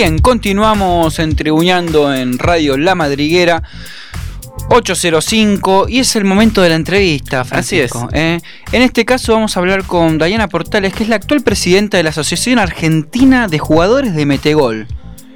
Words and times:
Bien, 0.00 0.20
continuamos 0.20 1.18
entreguñando 1.18 2.14
en 2.14 2.38
Radio 2.38 2.78
La 2.78 2.94
Madriguera. 2.94 3.64
805 4.68 5.86
y 5.88 5.98
es 5.98 6.14
el 6.14 6.24
momento 6.24 6.62
de 6.62 6.68
la 6.68 6.76
entrevista, 6.76 7.44
Francisco. 7.44 8.06
Así 8.06 8.16
es. 8.16 8.20
¿eh? 8.20 8.40
En 8.70 8.82
este 8.82 9.04
caso 9.04 9.32
vamos 9.32 9.56
a 9.56 9.58
hablar 9.58 9.82
con 9.82 10.16
Dayana 10.16 10.46
Portales, 10.46 10.94
que 10.94 11.02
es 11.02 11.08
la 11.08 11.16
actual 11.16 11.40
presidenta 11.40 11.96
de 11.96 12.04
la 12.04 12.10
Asociación 12.10 12.60
Argentina 12.60 13.48
de 13.48 13.58
Jugadores 13.58 14.14
de 14.14 14.24
Metegol. 14.24 14.86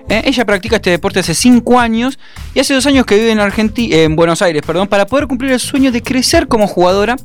¿eh? 0.09 0.23
Ella 0.27 0.45
practica 0.45 0.77
este 0.77 0.91
deporte 0.91 1.19
hace 1.19 1.35
5 1.35 1.81
años 1.81 2.21
y 2.55 2.61
hace 2.61 2.73
2 2.73 2.87
años 2.87 3.05
que 3.05 3.17
vive 3.17 3.33
en, 3.33 3.73
en 3.75 4.15
Buenos 4.15 4.43
Aires 4.43 4.63
perdón, 4.65 4.87
para 4.87 5.07
poder 5.07 5.27
cumplir 5.27 5.51
el 5.51 5.59
sueño 5.59 5.91
de 5.91 6.05
crecer 6.05 6.47
como 6.47 6.69
jugadora 6.69 7.17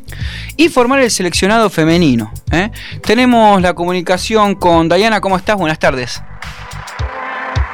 y 0.56 0.70
formar 0.70 1.02
el 1.02 1.12
seleccionado 1.12 1.70
femenino. 1.70 2.34
¿eh? 2.52 2.72
Tenemos 3.04 3.62
la 3.62 3.76
comunicación 3.76 4.56
con 4.56 4.90
Dayana. 4.90 5.22
¿Cómo 5.22 5.38
estás? 5.38 5.56
Buenas 5.56 5.78
tardes. 5.78 6.20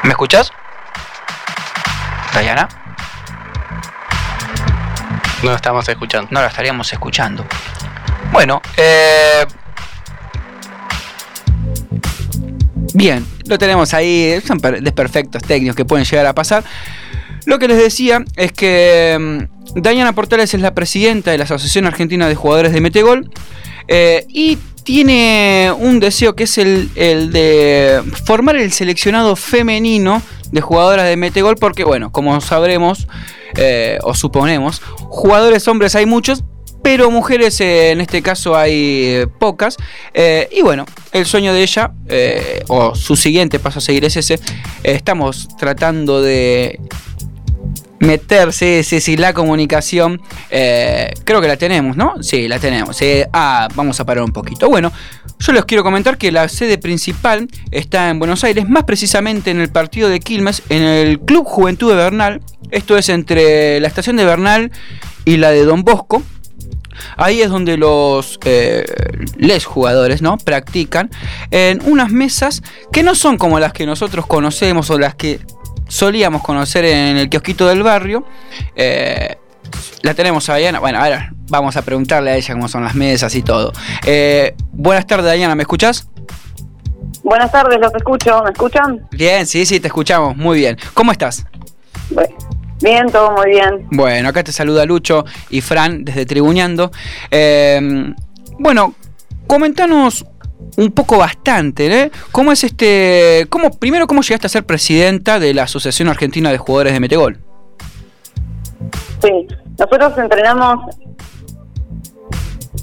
¿Me 0.04 0.10
escuchas? 0.10 0.52
Dayana. 2.34 2.68
No 5.44 5.54
estamos 5.56 5.88
escuchando. 5.88 6.30
no 6.32 6.42
la 6.42 6.48
estaríamos 6.48 6.92
escuchando. 6.92 7.46
Bueno, 8.32 8.62
eh... 8.78 9.46
bien, 12.94 13.26
lo 13.46 13.58
tenemos 13.58 13.94
ahí, 13.94 14.42
son 14.46 14.60
per- 14.60 14.82
desperfectos 14.82 15.44
técnicos 15.44 15.76
que 15.76 15.86
pueden 15.86 16.06
llegar 16.06 16.26
a 16.26 16.34
pasar. 16.34 16.64
Lo 17.46 17.60
que 17.60 17.68
les 17.68 17.78
decía 17.78 18.24
es 18.36 18.52
que 18.54 19.18
mm, 19.76 19.82
Dayana 19.82 20.14
Portales 20.14 20.54
es 20.54 20.62
la 20.62 20.74
presidenta 20.74 21.32
de 21.32 21.38
la 21.38 21.44
Asociación 21.44 21.86
Argentina 21.86 22.28
de 22.28 22.36
Jugadores 22.36 22.72
de 22.72 22.82
Metegol 22.82 23.30
eh, 23.88 24.26
y 24.30 24.58
tiene 24.84 25.72
un 25.78 26.00
deseo 26.00 26.36
que 26.36 26.44
es 26.44 26.58
el, 26.58 26.90
el 26.96 27.32
de 27.32 28.04
formar 28.26 28.56
el 28.56 28.72
seleccionado 28.72 29.36
femenino 29.36 30.22
de 30.52 30.62
jugadoras 30.62 31.08
de 31.08 31.18
Metegol 31.18 31.56
porque, 31.56 31.84
bueno, 31.84 32.12
como 32.12 32.40
sabremos 32.40 33.08
eh, 33.58 33.98
o 34.04 34.14
suponemos, 34.14 34.82
jugadores 35.10 35.68
hombres 35.68 35.96
hay 35.96 36.06
muchos, 36.06 36.44
pero 36.84 37.10
mujeres 37.10 37.60
eh, 37.62 37.92
en 37.92 38.02
este 38.02 38.22
caso 38.22 38.56
hay 38.56 39.06
eh, 39.06 39.28
pocas. 39.40 39.78
Y 40.52 40.62
bueno, 40.62 40.86
el 41.12 41.26
sueño 41.26 41.54
de 41.54 41.64
ella, 41.64 41.92
o 42.68 42.94
su 42.94 43.16
siguiente 43.16 43.60
paso 43.60 43.80
a 43.80 43.82
seguir 43.82 44.06
es 44.06 44.16
ese. 44.16 44.40
Estamos 44.84 45.48
tratando 45.58 46.22
de 46.22 46.80
meterse, 48.00 48.84
sí, 48.84 49.00
sí, 49.00 49.18
la 49.18 49.34
comunicación. 49.34 50.22
eh, 50.50 51.14
creo 51.24 51.42
que 51.42 51.48
la 51.48 51.58
tenemos, 51.58 51.96
¿no? 51.96 52.22
Sí, 52.22 52.48
la 52.48 52.60
tenemos. 52.60 53.02
eh, 53.02 53.28
ah, 53.34 53.68
vamos 53.76 54.00
a 54.00 54.06
parar 54.06 54.24
un 54.24 54.32
poquito. 54.32 54.70
Bueno, 54.70 54.92
yo 55.40 55.54
les 55.54 55.66
quiero 55.66 55.84
comentar 55.84 56.18
que 56.18 56.32
la 56.32 56.48
sede 56.50 56.78
principal 56.78 57.48
está 57.72 58.10
en 58.10 58.20
Buenos 58.20 58.44
Aires, 58.44 58.68
más 58.68 58.84
precisamente 58.84 59.52
en 59.52 59.60
el 59.60 59.70
partido 59.70 60.10
de 60.10 60.20
Quilmes, 60.20 60.64
en 60.70 60.84
el 60.84 61.20
Club 61.20 61.46
Juventud 61.46 61.90
de 61.90 61.96
Bernal. 61.96 62.42
Esto 62.72 62.98
es 62.98 63.10
entre 63.10 63.80
la 63.80 63.88
estación 63.88 64.18
de 64.18 64.26
Bernal 64.26 64.72
y 65.26 65.38
la 65.38 65.52
de 65.52 65.64
Don 65.64 65.84
Bosco. 65.84 66.24
Ahí 67.18 67.42
es 67.42 67.50
donde 67.50 67.76
los 67.76 68.40
eh, 68.46 68.86
les 69.38 69.66
jugadores 69.66 70.22
no 70.22 70.38
practican 70.38 71.10
en 71.50 71.82
unas 71.86 72.12
mesas 72.12 72.62
que 72.92 73.02
no 73.04 73.16
son 73.16 73.38
como 73.38 73.60
las 73.60 73.74
que 73.74 73.86
nosotros 73.86 74.28
conocemos 74.28 74.90
o 74.92 75.00
las 75.00 75.16
que 75.16 75.40
solíamos 75.88 76.42
conocer 76.44 76.86
en 76.86 77.18
el 77.18 77.30
kiosquito 77.30 77.68
del 77.68 77.84
barrio. 77.84 78.26
Eh, 78.76 79.38
la 80.02 80.14
tenemos 80.14 80.50
a 80.50 80.56
Diana. 80.56 80.80
Bueno, 80.80 81.00
ahora 81.00 81.34
vamos 81.50 81.76
a 81.78 81.82
preguntarle 81.82 82.32
a 82.32 82.36
ella 82.36 82.54
cómo 82.54 82.68
son 82.68 82.84
las 82.84 82.96
mesas 82.96 83.34
y 83.36 83.42
todo. 83.42 83.72
Eh, 84.06 84.56
buenas 84.72 85.08
tardes, 85.08 85.34
Diana, 85.34 85.56
¿me 85.56 85.64
escuchás? 85.64 86.08
Buenas 87.24 87.52
tardes, 87.52 87.80
los 87.80 87.94
escucho. 87.96 88.44
¿Me 88.44 88.52
escuchan? 88.52 89.08
Bien, 89.12 89.46
sí, 89.46 89.66
sí, 89.66 89.80
te 89.80 89.88
escuchamos. 89.88 90.36
Muy 90.36 90.60
bien. 90.60 90.78
¿Cómo 90.94 91.12
estás? 91.12 91.46
Bueno, 92.10 92.36
Bien, 92.84 93.10
todo 93.10 93.32
muy 93.32 93.52
bien. 93.52 93.88
Bueno, 93.92 94.28
acá 94.28 94.44
te 94.44 94.52
saluda 94.52 94.86
Lucho 94.86 95.24
y 95.50 95.62
Fran 95.62 96.04
desde 96.04 96.26
Tribuñando. 96.26 96.92
Eh, 97.32 98.14
bueno, 98.60 98.94
comentanos 99.48 100.26
un 100.78 100.92
poco 100.92 101.18
bastante, 101.18 101.88
¿eh? 101.88 102.12
¿Cómo 102.32 102.52
es 102.52 102.64
este. 102.64 103.46
Cómo, 103.50 103.72
primero, 103.72 104.08
cómo 104.08 104.22
llegaste 104.22 104.48
a 104.48 104.50
ser 104.50 104.66
presidenta 104.66 105.40
de 105.40 105.54
la 105.54 105.64
Asociación 105.64 106.08
Argentina 106.10 106.52
de 106.52 106.58
Jugadores 106.58 106.94
de 106.94 107.00
Metegol? 107.00 107.40
Sí, 109.22 109.48
nosotros 109.78 110.18
entrenamos. 110.18 110.96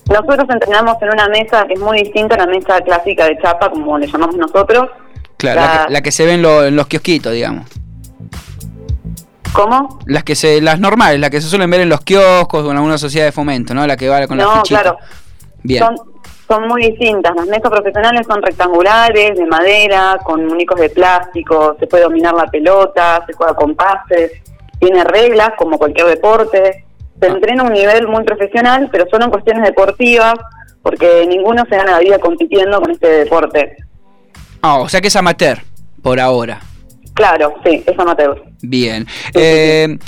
Nosotros 0.08 0.46
entrenamos 0.50 0.96
en 1.02 1.08
una 1.08 1.28
mesa 1.28 1.64
que 1.66 1.74
es 1.74 1.80
muy 1.80 2.02
distinta 2.02 2.34
a 2.34 2.38
la 2.38 2.46
mesa 2.46 2.80
clásica 2.80 3.26
de 3.26 3.38
chapa, 3.40 3.70
como 3.70 3.96
le 3.98 4.06
llamamos 4.08 4.36
nosotros. 4.36 4.88
Claro, 5.36 5.60
la, 5.60 5.66
La- 5.66 5.86
que, 5.86 5.92
la 5.92 6.02
que 6.02 6.12
se 6.12 6.26
ve 6.26 6.34
en, 6.34 6.42
lo- 6.42 6.64
en 6.64 6.74
los 6.76 6.86
kiosquitos, 6.86 7.32
digamos. 7.32 7.66
¿Cómo? 9.52 9.98
Las 10.06 10.22
que 10.24 10.34
se, 10.36 10.60
las 10.60 10.78
normales, 10.78 11.18
las 11.20 11.30
que 11.30 11.40
se 11.40 11.48
suelen 11.48 11.70
ver 11.70 11.80
en 11.80 11.88
los 11.88 12.00
kioscos 12.02 12.64
o 12.64 12.70
en 12.70 12.76
alguna 12.76 12.98
sociedad 12.98 13.26
de 13.26 13.32
fomento, 13.32 13.74
¿no? 13.74 13.86
La 13.86 13.96
que 13.96 14.08
va 14.08 14.26
con 14.26 14.38
la 14.38 14.44
No, 14.44 14.56
fichita. 14.56 14.82
claro. 14.82 14.98
Bien. 15.62 15.84
Son, 15.84 15.96
son 16.50 16.66
muy 16.66 16.82
distintas. 16.90 17.32
Las 17.36 17.46
mesas 17.46 17.70
profesionales 17.70 18.26
son 18.26 18.42
rectangulares, 18.42 19.36
de 19.38 19.46
madera, 19.46 20.18
con 20.24 20.44
muñecos 20.46 20.80
de 20.80 20.90
plástico, 20.90 21.76
se 21.78 21.86
puede 21.86 22.02
dominar 22.02 22.34
la 22.34 22.46
pelota, 22.46 23.22
se 23.26 23.32
juega 23.34 23.54
con 23.54 23.76
pases, 23.76 24.32
tiene 24.80 25.04
reglas 25.04 25.50
como 25.56 25.78
cualquier 25.78 26.08
deporte. 26.08 26.84
Se 27.20 27.26
Ah. 27.26 27.30
entrena 27.30 27.62
a 27.62 27.66
un 27.66 27.72
nivel 27.72 28.08
muy 28.08 28.24
profesional, 28.24 28.88
pero 28.90 29.04
solo 29.10 29.26
en 29.26 29.30
cuestiones 29.30 29.62
deportivas, 29.62 30.34
porque 30.82 31.24
ninguno 31.28 31.62
se 31.70 31.76
gana 31.76 31.92
la 31.92 31.98
vida 32.00 32.18
compitiendo 32.18 32.80
con 32.80 32.90
este 32.90 33.06
deporte. 33.08 33.76
Ah, 34.62 34.78
o 34.80 34.88
sea 34.88 35.00
que 35.00 35.06
es 35.08 35.16
amateur, 35.16 35.58
por 36.02 36.18
ahora. 36.18 36.60
Claro, 37.20 37.52
sí, 37.66 37.84
es 37.86 37.98
amateur. 37.98 38.42
Bien. 38.62 39.06
Eh, 39.34 39.98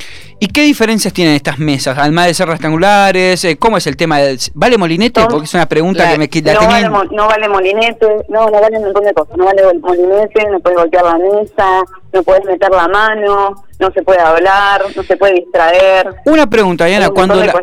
¿Y 0.41 0.47
qué 0.49 0.63
diferencias 0.63 1.13
tienen 1.13 1.35
estas 1.35 1.59
mesas? 1.59 1.97
Además 1.99 2.27
de 2.27 2.33
ser 2.35 2.49
rectangulares, 2.49 3.45
eh, 3.45 3.57
¿cómo 3.59 3.77
es 3.77 3.87
el 3.87 3.97
tema? 3.99 4.19
De, 4.19 4.39
¿Vale 4.55 4.79
molinete? 4.79 5.21
Son- 5.21 5.29
Porque 5.31 5.45
es 5.45 5.53
una 5.55 5.67
pregunta 5.69 6.05
La- 6.05 6.13
que 6.13 6.19
me 6.19 6.31
qui- 6.31 6.43
la 6.43 6.55
no, 6.55 6.61
tenía 6.61 6.89
vale, 6.89 7.09
no 7.15 7.27
vale 7.29 7.49
molinete, 7.51 8.07
no, 8.31 8.47
no 8.49 8.61
vale 8.61 8.79
un 8.79 8.85
montón 8.85 9.05
de 9.05 9.13
cosas. 9.13 9.37
No 9.37 9.45
vale 9.45 9.63
molinete, 9.81 10.43
no 10.51 10.59
puedes 10.61 10.79
golpear 10.79 11.05
la 11.05 11.19
mesa, 11.19 11.83
no 12.15 12.23
puedes 12.23 12.45
meter 12.47 12.71
la 12.71 12.89
mano, 12.89 13.63
no 13.79 13.91
se 13.93 14.03
puede 14.03 14.21
hablar, 14.21 14.83
no 14.97 15.03
se 15.03 15.17
puede 15.19 15.35
distraer. 15.35 16.09
Una 16.25 16.49
pregunta, 16.49 16.87
Diana, 16.87 17.09
un 17.11 17.15
cuando 17.15 17.35
la, 17.37 17.55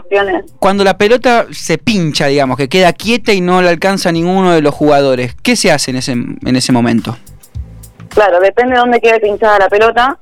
cuando 0.59 0.83
la 0.83 0.95
pelota 0.97 1.47
se 1.51 1.79
pincha, 1.79 2.27
digamos, 2.27 2.55
que 2.55 2.69
queda 2.69 2.93
quieta 2.93 3.33
y 3.33 3.41
no 3.41 3.61
la 3.63 3.71
alcanza 3.71 4.11
ninguno 4.11 4.53
de 4.53 4.61
los 4.61 4.75
jugadores, 4.75 5.35
¿qué 5.41 5.55
se 5.55 5.71
hace 5.71 5.89
en 5.91 5.97
ese, 5.97 6.11
en 6.11 6.55
ese 6.55 6.71
momento? 6.71 7.17
Claro, 8.09 8.39
depende 8.39 8.73
de 8.75 8.79
dónde 8.79 8.99
quede 9.01 9.19
pinchada 9.19 9.59
la 9.59 9.69
pelota. 9.69 10.17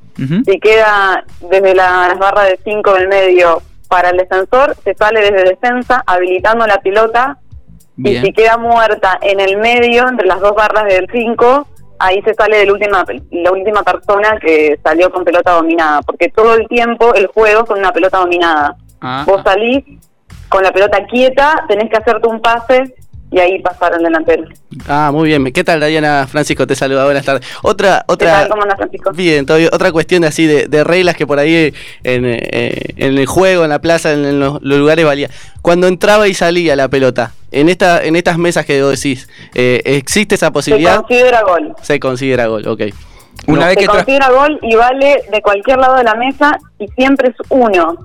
Si 0.46 0.60
queda 0.60 1.24
desde 1.42 1.76
la- 1.76 2.08
las 2.10 2.18
barras 2.20 2.48
de 2.50 2.60
5 2.64 2.94
del 2.94 3.08
medio 3.08 3.62
para 3.88 4.10
el 4.10 4.18
defensor, 4.18 4.76
se 4.84 4.94
sale 4.96 5.22
desde 5.22 5.50
defensa 5.50 6.04
habilitando 6.06 6.66
la 6.68 6.78
pelota. 6.80 7.38
Bien. 7.96 8.24
Y 8.24 8.26
si 8.28 8.34
queda 8.34 8.58
muerta 8.58 9.18
en 9.22 9.40
el 9.40 9.58
medio, 9.58 10.08
entre 10.08 10.28
las 10.28 10.40
dos 10.40 10.54
barras 10.56 10.86
del 10.86 11.08
5, 11.12 11.68
ahí 12.00 12.22
se 12.24 12.34
sale 12.34 12.58
de 12.58 12.66
la 12.66 12.74
última, 12.74 13.06
la 13.32 13.52
última 13.52 13.84
persona 13.84 14.38
que 14.40 14.80
salió 14.84 15.12
con 15.12 15.24
pelota 15.24 15.52
dominada. 15.54 16.02
Porque 16.02 16.30
todo 16.30 16.54
el 16.56 16.68
tiempo 16.68 17.14
el 17.16 17.28
juego 17.28 17.62
es 17.62 17.66
con 17.68 17.80
una 17.80 17.92
pelota 17.92 18.18
dominada. 18.20 18.76
Ah, 19.02 19.24
Vos 19.28 19.42
salís 19.44 19.84
con 20.50 20.64
la 20.64 20.72
pelota 20.72 21.06
quieta, 21.06 21.66
tenés 21.68 21.90
que 21.90 21.98
hacerte 21.98 22.28
un 22.28 22.42
pase 22.42 22.96
y 23.30 23.40
ahí 23.40 23.62
pasar 23.62 23.94
al 23.94 24.02
delantero. 24.04 24.44
Ah, 24.88 25.10
muy 25.14 25.28
bien. 25.28 25.44
¿Qué 25.52 25.64
tal, 25.64 25.80
Dayana? 25.80 26.28
Francisco, 26.28 26.66
te 26.66 26.76
saluda. 26.76 27.04
Buenas 27.06 27.26
tardes. 27.26 27.46
Otra, 27.64 28.06
¿Qué 28.08 28.14
otra. 28.14 28.32
tal? 28.32 28.50
¿Cómo 28.50 28.62
andas, 28.64 28.78
Francisco? 28.78 29.12
Bien, 29.12 29.46
todavía 29.46 29.70
otra 29.74 29.92
cuestión 29.92 30.22
de 30.22 30.28
así 30.30 30.46
de, 30.46 30.68
de 30.68 30.84
reglas 30.84 31.16
que 31.18 31.28
por 31.28 31.38
ahí 31.40 31.74
en, 32.04 32.26
eh, 32.26 32.94
en 32.96 33.18
el 33.18 33.26
juego, 33.26 33.64
en 33.64 33.70
la 33.70 33.80
plaza, 33.80 34.14
en, 34.14 34.24
en 34.26 34.40
los, 34.40 34.62
los 34.62 34.80
lugares 34.80 35.04
valía. 35.06 35.30
Cuando 35.62 35.88
entraba 35.88 36.28
y 36.28 36.34
salía 36.34 36.76
la 36.76 36.88
pelota, 36.88 37.34
en 37.52 37.68
esta 37.70 38.04
en 38.04 38.16
estas 38.16 38.38
mesas 38.38 38.66
que 38.66 38.82
vos 38.82 38.92
decís, 39.02 39.28
eh, 39.56 39.82
¿existe 39.86 40.36
esa 40.36 40.48
Se 40.48 40.52
posibilidad? 40.52 40.98
considera 40.98 41.42
gol. 41.44 41.76
Se 41.82 42.00
considera 42.00 42.48
gol, 42.48 42.68
ok. 42.68 42.82
Una 43.48 43.60
No, 43.62 43.66
vez 43.68 43.74
Se 43.76 43.80
que 43.82 43.88
considera 43.88 44.30
gol 44.32 44.60
y 44.62 44.76
vale 44.76 45.24
de 45.32 45.42
cualquier 45.42 45.78
lado 45.78 45.96
de 45.98 46.04
la 46.04 46.16
mesa 46.16 46.58
y 46.80 46.88
siempre 46.90 47.30
es 47.30 47.36
uno. 47.50 47.96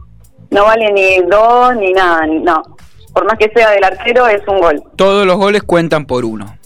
No 0.50 0.64
vale 0.64 0.92
ni 0.92 1.26
dos 1.28 1.74
ni 1.76 1.92
nada, 1.92 2.26
ni- 2.26 2.40
no. 2.40 2.62
Por 3.12 3.24
más 3.26 3.38
que 3.38 3.50
sea 3.54 3.70
del 3.70 3.84
arquero, 3.84 4.26
es 4.26 4.42
un 4.48 4.60
gol. 4.60 4.82
todos 4.96 5.26
los 5.26 5.36
goles 5.36 5.62
cuentan 5.62 6.06
por 6.06 6.24
uno. 6.24 6.56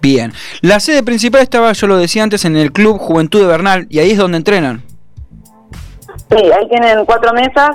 Bien. 0.00 0.32
La 0.60 0.80
sede 0.80 1.02
principal 1.02 1.42
estaba, 1.42 1.72
yo 1.72 1.86
lo 1.86 1.96
decía 1.96 2.22
antes, 2.22 2.44
en 2.44 2.56
el 2.56 2.72
Club 2.72 2.98
Juventud 2.98 3.40
de 3.40 3.46
Bernal, 3.46 3.86
y 3.90 3.98
ahí 3.98 4.12
es 4.12 4.18
donde 4.18 4.38
entrenan. 4.38 4.82
Sí, 6.30 6.52
ahí 6.52 6.68
tienen 6.68 7.04
cuatro 7.04 7.32
mesas 7.32 7.70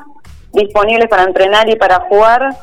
disponibles 0.54 1.10
para 1.10 1.24
entrenar 1.24 1.70
y 1.70 1.76
para 1.76 2.02
jugar. 2.02 2.56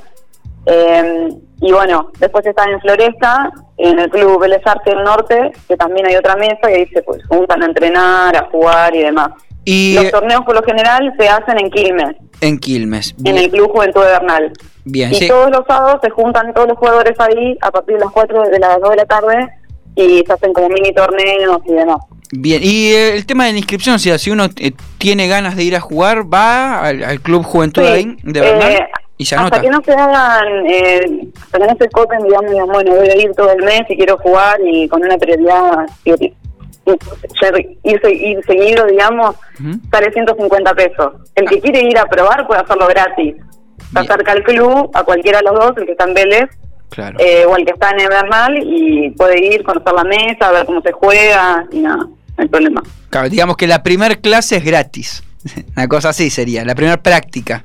Eh, 0.67 1.29
y 1.63 1.73
bueno, 1.73 2.11
después 2.19 2.47
están 2.47 2.71
en 2.71 2.81
Floresta, 2.81 3.51
en 3.77 3.99
el 3.99 4.09
Club 4.09 4.41
Vélez 4.41 4.63
Arce 4.65 4.91
del 4.91 5.03
Norte, 5.05 5.53
que 5.69 5.77
también 5.77 6.07
hay 6.07 6.17
otra 6.17 6.37
mesa 6.37 6.71
y 6.71 6.75
ahí 6.75 6.87
se 6.87 7.03
pues, 7.03 7.23
juntan 7.27 7.63
a 7.63 7.67
entrenar, 7.67 8.37
a 8.37 8.49
jugar 8.51 8.95
y 8.95 9.03
demás. 9.03 9.31
Y 9.65 9.95
Los 9.95 10.11
torneos 10.11 10.43
por 10.45 10.55
lo 10.55 10.63
general 10.63 11.13
se 11.19 11.29
hacen 11.29 11.59
en 11.59 11.71
Quilmes, 11.71 12.17
en 12.41 12.59
Quilmes. 12.59 13.15
en 13.25 13.37
el. 13.37 13.51
Club 13.51 13.71
Juventud 13.73 14.03
de 14.03 14.07
Bernal. 14.09 14.53
Bien, 14.85 15.13
Y 15.13 15.17
sí. 15.17 15.29
todos 15.29 15.51
los 15.51 15.67
sábados 15.67 16.01
se 16.03 16.11
juntan 16.11 16.53
todos 16.55 16.69
los 16.69 16.79
jugadores 16.79 17.19
ahí 17.19 17.57
a 17.61 17.71
partir 17.71 17.97
de 17.97 18.01
las 18.05 18.13
4 18.13 18.43
de 18.51 18.59
las 18.59 18.81
2 18.81 18.91
de 18.91 18.97
la 18.97 19.05
tarde 19.05 19.49
y 19.95 20.23
se 20.27 20.33
hacen 20.33 20.53
como 20.53 20.69
mini 20.69 20.93
torneos 20.95 21.61
y 21.67 21.73
demás. 21.73 21.99
Bien, 22.33 22.61
y 22.63 22.93
eh, 22.93 23.17
el 23.17 23.27
tema 23.27 23.47
de 23.47 23.53
la 23.53 23.59
inscripción, 23.59 23.97
o 23.97 23.99
sea, 23.99 24.17
si 24.19 24.31
uno 24.31 24.47
eh, 24.57 24.73
tiene 24.99 25.27
ganas 25.27 25.57
de 25.57 25.65
ir 25.65 25.75
a 25.75 25.81
jugar, 25.81 26.33
va 26.33 26.81
al, 26.81 27.03
al 27.03 27.21
Club 27.21 27.43
Juventud 27.43 27.83
Sí, 27.83 27.89
ahí 27.89 28.17
de 28.23 28.41
Bernal 28.41 28.73
eh, 28.73 28.87
y 29.21 29.27
se 29.27 29.35
hasta 29.37 29.61
que 29.61 29.69
no 29.69 29.83
se 29.85 29.93
hagan, 29.93 30.67
eh, 30.67 31.29
hasta 31.43 31.59
que 31.59 31.67
no 31.67 31.77
se 31.79 31.91
copen, 31.91 32.23
digamos, 32.23 32.51
digan, 32.51 32.69
bueno, 32.69 32.95
voy 32.95 33.07
a 33.07 33.17
ir 33.19 33.33
todo 33.37 33.53
el 33.53 33.63
mes 33.63 33.83
y 33.91 33.97
quiero 33.97 34.17
jugar 34.17 34.59
y 34.65 34.89
con 34.89 35.03
una 35.05 35.19
prioridad, 35.19 35.87
ir, 36.87 38.01
ir, 38.05 38.45
seguido, 38.47 38.87
digamos, 38.87 39.37
Ujú. 39.61 39.79
sale 39.91 40.13
150 40.13 40.75
pesos. 40.75 41.13
El 41.35 41.49
que 41.49 41.61
quiere 41.61 41.83
ir 41.83 41.99
a 41.99 42.07
probar 42.07 42.47
puede 42.47 42.61
hacerlo 42.61 42.87
gratis. 42.89 43.35
Se 43.37 43.85
Bien. 44.01 44.11
acerca 44.11 44.33
al 44.33 44.43
club, 44.43 44.91
a 44.95 45.03
cualquiera 45.05 45.39
de 45.39 45.45
los 45.45 45.55
dos, 45.55 45.77
el 45.77 45.87
que 45.87 45.93
está 45.93 46.05
en 46.05 46.15
Vélez 46.15 46.51
Claro. 46.91 47.19
eh, 47.21 47.45
o 47.47 47.57
el 47.57 47.65
que 47.65 47.73
está 47.73 47.91
en 47.91 48.09
Bernal 48.09 48.59
y 48.63 49.11
puede 49.11 49.45
ir, 49.55 49.63
conocer 49.63 49.93
la 49.93 50.05
mesa, 50.05 50.51
ver 50.51 50.67
cómo 50.67 50.81
se 50.83 50.93
juega 50.93 51.67
y 51.71 51.79
nada, 51.81 51.97
no 52.05 52.15
hay 52.37 52.49
problema. 52.49 52.83
Claro, 53.11 53.29
digamos 53.29 53.57
que 53.57 53.67
la 53.67 53.83
primer 53.83 54.21
clase 54.21 54.57
es 54.57 54.65
gratis. 54.65 55.23
Una 55.77 55.89
cosa 55.89 56.11
así 56.11 56.31
sería, 56.31 56.65
la 56.65 56.75
primera 56.75 56.97
práctica. 57.03 57.65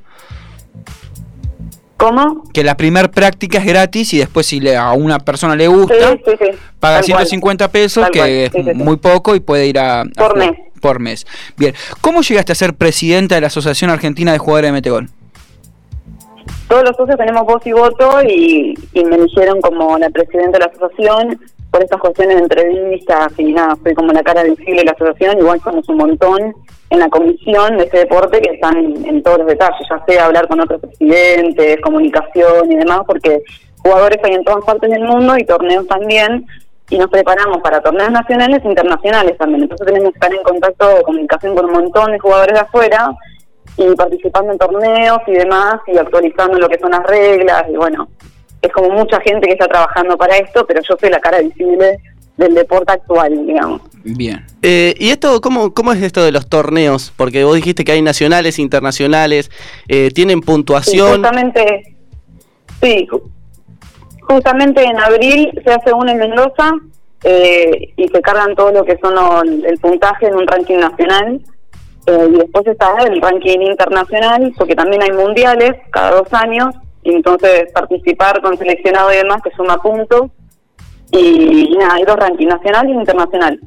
¿Cómo? 1.96 2.42
Que 2.52 2.62
la 2.62 2.76
primer 2.76 3.10
práctica 3.10 3.58
es 3.58 3.64
gratis 3.64 4.12
y 4.12 4.18
después 4.18 4.46
si 4.46 4.60
le, 4.60 4.76
a 4.76 4.92
una 4.92 5.18
persona 5.18 5.56
le 5.56 5.66
gusta, 5.66 5.94
Sí, 5.94 6.20
sí, 6.26 6.32
sí. 6.38 6.58
paga 6.78 7.00
Tal 7.00 7.06
cual. 7.10 7.26
150 7.26 7.68
pesos, 7.68 8.02
Tal 8.04 8.12
que 8.12 8.44
es 8.46 8.74
muy 8.76 8.96
poco 8.96 9.34
y 9.34 9.40
puede 9.40 9.66
ir 9.66 9.78
a... 9.78 10.04
Por 10.14 10.36
mes. 10.36 10.50
Por 10.80 11.00
mes. 11.00 11.26
Bien. 11.56 11.74
¿Cómo 12.02 12.20
llegaste 12.20 12.52
a 12.52 12.54
ser 12.54 12.74
presidenta 12.74 13.34
de 13.36 13.40
la 13.40 13.46
Asociación 13.46 13.90
Argentina 13.90 14.32
de 14.32 14.38
Jugadores 14.38 14.68
de 14.68 14.72
Metegol? 14.72 15.08
Todos 16.68 16.82
los 16.82 16.96
socios 16.96 17.16
tenemos 17.16 17.44
voz 17.44 17.64
y 17.66 17.72
voto 17.72 18.20
y, 18.28 18.74
y 18.92 19.04
me 19.04 19.16
eligieron 19.16 19.60
como 19.60 19.96
la 19.98 20.10
presidenta 20.10 20.58
de 20.58 20.64
la 20.64 20.66
asociación 20.66 21.40
por 21.76 21.84
estas 21.84 22.00
cuestiones 22.00 22.36
de 22.36 22.42
entrevistas 22.44 23.32
y 23.36 23.52
nada, 23.52 23.76
soy 23.82 23.94
como 23.94 24.10
la 24.10 24.22
cara 24.22 24.44
visible 24.44 24.76
de 24.76 24.84
la 24.86 24.92
asociación, 24.92 25.38
igual 25.38 25.60
somos 25.62 25.86
un 25.90 25.98
montón 25.98 26.54
en 26.88 26.98
la 26.98 27.08
comisión 27.10 27.76
de 27.76 27.84
ese 27.84 27.98
deporte 27.98 28.40
que 28.40 28.54
están 28.54 28.78
en 28.78 29.22
todos 29.22 29.40
los 29.40 29.46
detalles, 29.46 29.86
ya 29.90 30.02
sea 30.06 30.24
hablar 30.24 30.48
con 30.48 30.58
otros 30.60 30.80
presidentes, 30.80 31.78
comunicación 31.82 32.72
y 32.72 32.76
demás, 32.76 33.00
porque 33.06 33.42
jugadores 33.82 34.18
hay 34.24 34.36
en 34.36 34.44
todas 34.44 34.64
partes 34.64 34.90
del 34.90 35.02
mundo 35.02 35.36
y 35.36 35.44
torneos 35.44 35.86
también, 35.86 36.46
y 36.88 36.96
nos 36.96 37.10
preparamos 37.10 37.58
para 37.58 37.82
torneos 37.82 38.10
nacionales 38.10 38.64
e 38.64 38.68
internacionales 38.68 39.36
también, 39.36 39.64
entonces 39.64 39.86
tenemos 39.86 40.12
que 40.12 40.16
estar 40.16 40.32
en 40.32 40.42
contacto 40.44 41.02
comunicación 41.04 41.54
con 41.54 41.66
un 41.66 41.72
montón 41.72 42.10
de 42.10 42.18
jugadores 42.18 42.54
de 42.54 42.60
afuera 42.60 43.14
y 43.76 43.94
participando 43.94 44.52
en 44.52 44.58
torneos 44.58 45.18
y 45.26 45.32
demás 45.32 45.74
y 45.88 45.98
actualizando 45.98 46.58
lo 46.58 46.70
que 46.70 46.78
son 46.78 46.92
las 46.92 47.02
reglas 47.02 47.64
y 47.68 47.76
bueno, 47.76 48.08
es 48.62 48.72
como 48.72 48.90
mucha 48.90 49.20
gente 49.20 49.46
que 49.46 49.52
está 49.54 49.68
trabajando 49.68 50.16
para 50.16 50.36
esto, 50.36 50.66
pero 50.66 50.80
yo 50.82 50.96
soy 50.98 51.10
la 51.10 51.20
cara 51.20 51.40
visible 51.40 51.98
del 52.36 52.54
deporte 52.54 52.92
actual, 52.92 53.46
digamos. 53.46 53.80
Bien. 54.04 54.44
Eh, 54.62 54.94
¿Y 54.98 55.08
esto 55.10 55.40
cómo, 55.40 55.72
cómo 55.72 55.92
es 55.92 56.02
esto 56.02 56.22
de 56.24 56.32
los 56.32 56.48
torneos? 56.48 57.12
Porque 57.16 57.44
vos 57.44 57.54
dijiste 57.56 57.84
que 57.84 57.92
hay 57.92 58.02
nacionales, 58.02 58.58
internacionales, 58.58 59.50
eh, 59.88 60.10
tienen 60.14 60.40
Sí, 60.40 60.44
puntuación. 60.46 61.08
justamente, 61.12 61.96
sí, 62.82 63.06
ju- 63.10 63.22
justamente 64.22 64.82
en 64.84 64.98
abril 64.98 65.50
se 65.64 65.72
hace 65.72 65.92
uno 65.92 66.10
en 66.10 66.18
Mendoza 66.18 66.72
eh, 67.24 67.92
y 67.96 68.08
se 68.08 68.20
cargan 68.20 68.54
todo 68.54 68.70
lo 68.72 68.84
que 68.84 68.98
son 68.98 69.14
lo- 69.14 69.42
el 69.42 69.78
puntaje 69.78 70.26
en 70.26 70.34
un 70.34 70.46
ranking 70.46 70.76
nacional. 70.78 71.40
Eh, 72.06 72.28
y 72.30 72.36
después 72.38 72.64
está 72.68 72.94
el 73.04 73.20
ranking 73.20 73.60
internacional, 73.62 74.52
porque 74.56 74.76
también 74.76 75.02
hay 75.02 75.10
mundiales 75.10 75.72
cada 75.90 76.12
dos 76.12 76.28
años, 76.32 76.72
entonces 77.10 77.72
participar 77.72 78.40
con 78.42 78.56
seleccionado 78.58 79.12
y 79.12 79.16
demás 79.16 79.40
que 79.42 79.50
suma 79.56 79.76
puntos. 79.78 80.30
Y, 81.12 81.76
nada, 81.78 81.94
hay 81.94 82.04
dos 82.04 82.16
rankings, 82.16 82.52
nacional 82.52 82.88
y 82.88 82.92
internacional. 82.92 83.60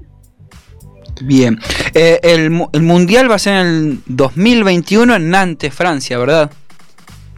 Bien. 1.22 1.58
Eh, 1.94 2.20
el, 2.24 2.68
el 2.74 2.82
Mundial 2.82 3.30
va 3.30 3.36
a 3.36 3.40
ser 3.40 3.54
en 3.56 3.68
el 3.68 4.00
2021 4.08 5.16
en 5.16 5.30
Nantes, 5.30 5.74
Francia, 5.74 6.18
¿verdad? 6.18 6.52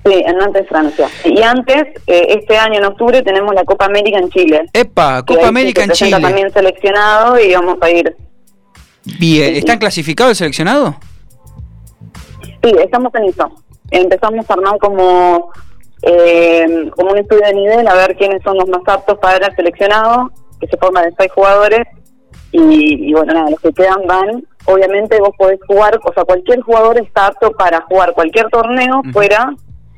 Sí, 0.03 0.13
en 0.25 0.38
Nantes, 0.38 0.68
Francia. 0.68 1.07
Y 1.25 1.42
antes, 1.44 1.83
eh, 2.07 2.25
este 2.30 2.57
año 2.57 2.80
en 2.80 2.86
octubre, 2.86 3.21
tenemos 3.21 3.53
la 3.53 3.63
Copa 3.63 3.86
América 3.86 4.18
en 4.18 4.30
Chile. 4.30 4.65
Epa, 4.74 5.24
Copa 5.24 5.48
América 5.48 5.83
en 5.83 5.92
Chile. 5.92 6.19
también 6.19 6.51
seleccionado 6.51 7.39
y 7.39 7.53
vamos 7.53 7.77
a 7.81 7.89
ir. 7.92 8.15
Bien. 9.19 9.56
¿Están 9.56 9.77
clasificados 9.77 10.31
el 10.31 10.36
seleccionado? 10.38 10.95
Sí, 12.63 12.71
estamos 12.83 13.13
en 13.15 13.25
eso. 13.25 13.51
Empezamos 13.92 14.50
a 14.50 14.53
armar 14.53 14.77
como, 14.80 15.51
eh, 16.03 16.89
como 16.95 17.12
un 17.12 17.18
estudio 17.19 17.45
de 17.45 17.53
nivel, 17.53 17.88
a 17.88 17.94
ver 17.95 18.15
quiénes 18.15 18.42
son 18.44 18.57
los 18.57 18.68
más 18.69 18.81
aptos 18.88 19.18
para 19.19 19.45
el 19.48 19.56
seleccionado, 19.56 20.31
que 20.59 20.68
se 20.68 20.77
forma 20.77 21.01
de 21.03 21.13
seis 21.18 21.31
jugadores. 21.33 21.81
Y, 22.53 23.09
y 23.09 23.13
bueno, 23.13 23.33
nada, 23.33 23.50
los 23.50 23.59
que 23.62 23.71
quedan 23.71 24.06
van. 24.07 24.44
Obviamente 24.65 25.18
vos 25.19 25.31
podés 25.38 25.59
jugar, 25.68 26.00
o 26.03 26.13
sea, 26.13 26.25
cualquier 26.25 26.62
jugador 26.62 26.98
está 27.00 27.27
apto 27.27 27.51
para 27.51 27.81
jugar 27.83 28.13
cualquier 28.13 28.50
torneo 28.50 29.01
fuera, 29.13 29.50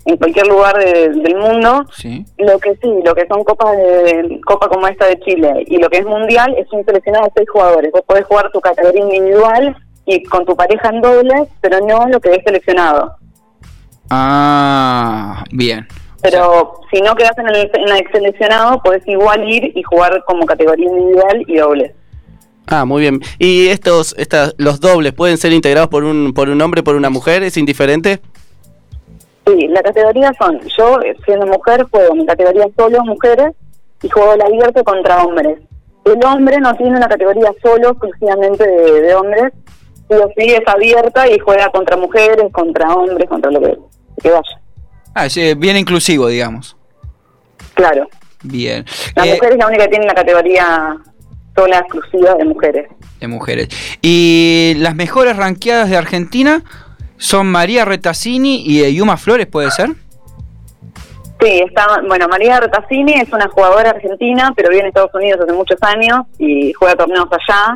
en 0.06 0.18
cualquier 0.18 0.48
lugar 0.48 0.78
de- 0.78 1.10
del 1.10 1.36
mundo. 1.36 1.84
Sí. 1.94 2.24
Lo 2.38 2.60
que 2.60 2.76
sí, 2.82 2.94
lo 3.04 3.16
que 3.16 3.26
son 3.28 3.44
copas 3.44 3.76
de 3.78 4.40
copa 4.46 4.68
como 4.70 4.88
esta 4.88 5.08
de 5.08 5.20
Chile 5.22 5.64
y 5.68 5.78
lo 5.78 5.90
que 5.90 5.98
es 6.00 6.06
mundial 6.06 6.54
es 6.58 6.72
un 6.72 6.86
seleccionado 6.86 7.26
de 7.26 7.32
seis 7.38 7.50
jugadores. 7.50 7.92
Vos 7.92 8.04
podés 8.06 8.26
jugar 8.26 8.52
tu 8.52 8.62
categoría 8.62 9.02
individual 9.04 9.76
y 10.06 10.22
con 10.24 10.46
tu 10.46 10.56
pareja 10.56 10.90
en 10.90 11.02
dobles, 11.02 11.48
pero 11.62 11.80
no 11.80 12.06
lo 12.08 12.20
que 12.20 12.32
es 12.36 12.44
seleccionado. 12.46 13.16
Ah, 14.10 15.44
bien. 15.52 15.88
Pero 16.22 16.80
si 16.92 17.02
no 17.02 17.16
quedas 17.16 17.38
en 17.38 17.48
el, 17.50 17.72
en 17.74 17.96
el 17.96 18.12
seleccionado, 18.12 18.82
podés 18.82 19.06
igual 19.08 19.50
ir 19.50 19.72
y 19.76 19.84
jugar 19.84 20.24
como 20.26 20.46
categoría 20.46 20.90
individual 20.90 21.44
y 21.48 21.58
dobles. 21.58 21.92
Ah, 22.68 22.86
muy 22.86 23.02
bien. 23.02 23.20
¿Y 23.40 23.68
estos, 23.68 24.16
estas, 24.18 24.56
los 24.58 24.80
dobles 24.80 25.14
pueden 25.14 25.38
ser 25.38 25.52
integrados 25.52 25.90
por 25.90 26.06
un, 26.06 26.34
por 26.34 26.50
un 26.50 26.62
hombre, 26.62 26.82
por 26.82 26.96
una 26.96 27.10
mujer? 27.10 27.44
¿Es 27.44 27.58
indiferente? 27.58 28.22
Sí, 29.46 29.68
la 29.68 29.84
categoría 29.84 30.32
son, 30.40 30.62
yo 30.78 31.00
siendo 31.26 31.46
mujer 31.46 31.86
juego 31.92 32.16
mi 32.16 32.26
categoría 32.26 32.66
solo 32.78 33.04
mujeres 33.04 33.54
y 34.02 34.10
juego 34.10 34.34
el 34.34 34.42
abierto 34.42 34.84
contra 34.86 35.24
hombres. 35.24 35.60
El 36.06 36.24
hombre 36.26 36.60
no 36.60 36.74
tiene 36.76 36.96
una 36.96 37.10
categoría 37.10 37.52
solo 37.62 37.90
exclusivamente 37.90 38.66
de, 38.66 39.02
de 39.02 39.16
hombres, 39.16 39.52
sí 40.38 40.46
es 40.52 40.62
abierta 40.68 41.28
y 41.28 41.38
juega 41.40 41.70
contra 41.70 41.98
mujeres, 41.98 42.46
contra 42.52 42.88
hombres, 42.94 43.30
contra 43.30 43.52
lo 43.52 43.62
que, 43.62 43.78
que 44.22 44.30
vaya. 44.30 44.62
Ah, 45.16 45.26
es 45.26 45.58
bien 45.60 45.78
inclusivo, 45.78 46.28
digamos. 46.28 46.76
Claro, 47.76 48.08
Bien. 48.44 48.86
la 49.16 49.26
Eh, 49.26 49.34
mujer 49.36 49.54
es 49.54 49.58
la 49.58 49.68
única 49.68 49.84
que 49.86 49.90
tiene 49.92 50.06
la 50.06 50.14
categoría 50.16 50.98
sola 51.56 51.80
exclusiva 51.80 52.36
de 52.36 52.46
mujeres. 52.46 52.88
de 53.20 53.28
mujeres. 53.28 53.70
Y 54.02 54.74
las 54.78 54.96
mejores 54.96 55.38
ranqueadas 55.38 55.90
de 55.90 55.96
Argentina 55.98 56.62
son 57.18 57.48
María 57.48 57.86
Retazzini 57.86 58.64
y 58.66 58.84
eh, 58.84 58.94
Yuma 58.94 59.16
Flores, 59.18 59.48
¿puede 59.48 59.72
ser? 59.72 59.92
Sí, 61.42 61.62
está, 61.66 62.02
bueno, 62.08 62.28
María 62.28 62.60
Retazzini 62.60 63.14
es 63.14 63.32
una 63.34 63.48
jugadora 63.50 63.90
argentina, 63.92 64.52
pero 64.56 64.70
vive 64.70 64.82
en 64.82 64.88
Estados 64.88 65.14
Unidos 65.14 65.42
hace 65.44 65.54
muchos 65.54 65.78
años 65.82 66.22
y 66.38 66.72
juega 66.74 66.96
torneos 66.96 67.28
allá. 67.32 67.74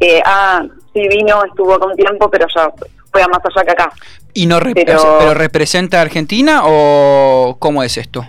Eh, 0.00 0.20
ah, 0.24 0.62
sí 1.00 1.08
vino, 1.08 1.44
estuvo 1.44 1.74
acá 1.74 1.86
un 1.86 1.94
tiempo, 1.96 2.30
pero 2.30 2.46
ya 2.54 2.70
juega 3.12 3.28
más 3.28 3.40
allá 3.44 3.64
que 3.64 3.70
acá. 3.72 3.92
¿Y 4.34 4.46
no 4.46 4.58
Pero- 4.60 5.16
pero 5.18 5.34
representa 5.34 5.98
a 5.98 6.02
Argentina 6.02 6.62
o 6.64 7.56
cómo 7.58 7.82
es 7.82 7.96
esto? 7.96 8.26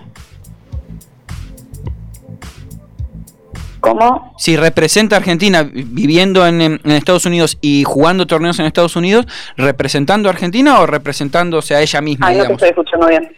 ¿Cómo? 3.80 4.34
Si 4.38 4.56
representa 4.56 5.16
a 5.16 5.18
Argentina 5.20 5.62
vi- 5.62 5.84
viviendo 5.84 6.44
en, 6.46 6.80
Estados 6.84 7.26
Unidos 7.26 7.58
y 7.60 7.84
jugando 7.84 8.26
torneos 8.26 8.58
en 8.58 8.66
Estados 8.66 8.96
Unidos, 8.96 9.26
¿representando 9.56 10.28
a 10.28 10.32
Argentina 10.32 10.80
o 10.80 10.86
representándose 10.86 11.74
a 11.76 11.80
ella 11.80 12.00
misma, 12.00 12.32
no 12.32 12.44
te 12.46 12.52
estoy 12.54 12.68
escuchando 12.70 13.06
bien. 13.06 13.36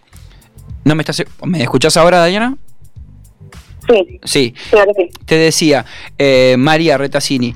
¿No 0.84 0.94
me 0.94 1.02
estás 1.02 1.22
¿Me 1.44 1.62
escuchás 1.62 1.96
ahora, 1.98 2.18
Dayana? 2.18 2.56
Sí, 3.86 4.20
Sí. 4.24 4.54
claro 4.70 4.92
que 4.96 5.02
sí. 5.04 5.10
Te 5.26 5.34
decía, 5.36 5.84
eh, 6.16 6.54
María 6.58 6.96
Retazzini, 6.96 7.54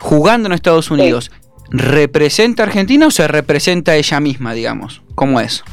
jugando 0.00 0.46
en 0.48 0.52
Estados 0.52 0.90
Unidos, 0.90 1.30
¿representa 1.70 2.62
a 2.62 2.66
Argentina 2.66 3.06
o 3.06 3.10
se 3.10 3.26
representa 3.28 3.94
ella 3.96 4.20
misma, 4.20 4.52
digamos? 4.54 5.02
¿Cómo 5.14 5.40
es? 5.40 5.64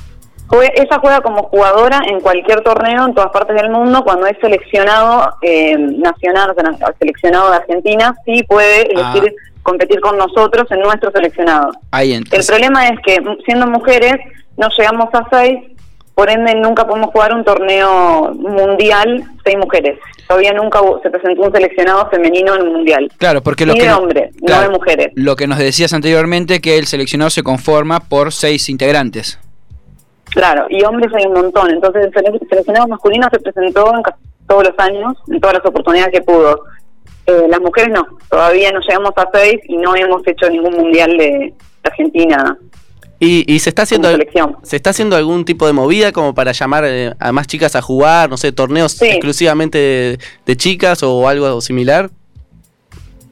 Ella 0.75 0.99
juega 1.01 1.21
como 1.21 1.43
jugadora 1.43 2.01
en 2.07 2.19
cualquier 2.19 2.61
torneo 2.61 3.07
en 3.07 3.15
todas 3.15 3.31
partes 3.31 3.55
del 3.55 3.71
mundo. 3.71 4.03
Cuando 4.03 4.27
es 4.27 4.37
seleccionado 4.39 5.35
eh, 5.41 5.75
nacional, 5.77 6.51
o 6.51 6.53
sea, 6.53 6.63
na- 6.63 6.77
seleccionado 6.99 7.49
de 7.49 7.55
Argentina, 7.57 8.13
sí 8.23 8.43
puede 8.43 8.83
elegir 8.91 9.33
competir 9.63 9.99
con 10.01 10.15
nosotros 10.17 10.69
en 10.69 10.81
nuestro 10.81 11.11
seleccionado. 11.11 11.71
Ahí 11.89 12.13
El 12.13 12.45
problema 12.45 12.87
es 12.89 12.99
que 13.03 13.17
siendo 13.45 13.65
mujeres 13.65 14.13
no 14.57 14.67
llegamos 14.77 15.07
a 15.13 15.25
seis, 15.31 15.57
por 16.15 16.29
ende 16.29 16.53
nunca 16.55 16.85
podemos 16.87 17.09
jugar 17.11 17.33
un 17.33 17.43
torneo 17.43 18.31
mundial 18.35 19.23
seis 19.43 19.57
mujeres. 19.57 19.97
Todavía 20.27 20.53
nunca 20.53 20.79
se 21.01 21.09
presentó 21.09 21.41
un 21.43 21.51
seleccionado 21.51 22.09
femenino 22.09 22.55
en 22.55 22.61
un 22.63 22.73
mundial. 22.73 23.11
Claro, 23.17 23.41
porque 23.43 23.65
lo 23.65 23.73
Ni 23.73 23.79
que 23.79 23.85
de 23.85 23.91
no- 23.91 23.97
hombres, 23.99 24.31
no 24.41 24.61
de 24.61 24.69
mujeres. 24.69 25.07
Lo 25.15 25.35
que 25.35 25.47
nos 25.47 25.57
decías 25.57 25.91
anteriormente 25.93 26.61
que 26.61 26.77
el 26.77 26.85
seleccionado 26.87 27.29
se 27.29 27.43
conforma 27.43 27.99
por 27.99 28.31
seis 28.31 28.69
integrantes. 28.69 29.39
Claro, 30.29 30.65
y 30.69 30.83
hombres 30.83 31.11
hay 31.15 31.25
un 31.27 31.33
montón. 31.33 31.69
Entonces 31.71 32.05
el 32.05 32.11
sele- 32.13 32.39
seleccionado 32.49 32.87
masculino 32.87 33.27
se 33.31 33.39
presentó 33.39 33.93
en 33.93 34.01
casi 34.01 34.17
todos 34.47 34.63
los 34.63 34.73
años, 34.79 35.13
en 35.27 35.39
todas 35.39 35.57
las 35.57 35.65
oportunidades 35.65 36.11
que 36.13 36.21
pudo. 36.21 36.63
Eh, 37.25 37.45
las 37.49 37.59
mujeres 37.61 37.91
no, 37.93 38.05
todavía 38.29 38.71
no 38.71 38.79
llegamos 38.79 39.11
a 39.15 39.29
seis 39.33 39.59
y 39.67 39.77
no 39.77 39.95
hemos 39.95 40.25
hecho 40.27 40.49
ningún 40.49 40.73
mundial 40.73 41.15
de 41.17 41.53
Argentina. 41.83 42.57
Y, 43.23 43.45
y 43.47 43.59
se 43.59 43.69
está 43.69 43.83
haciendo 43.83 44.09
se 44.63 44.75
está 44.75 44.89
haciendo 44.89 45.15
algún 45.15 45.45
tipo 45.45 45.65
de 45.65 45.71
movida 45.71 46.11
como 46.11 46.35
para 46.35 46.51
llamar 46.51 46.83
eh, 46.85 47.13
a 47.19 47.31
más 47.31 47.47
chicas 47.47 47.73
a 47.77 47.81
jugar, 47.81 48.29
no 48.29 48.35
sé, 48.35 48.51
torneos 48.51 49.01
exclusivamente 49.01 50.17
de, 50.45 50.55
chicas 50.57 51.03
o 51.03 51.25
algo 51.29 51.61
similar. 51.61 52.09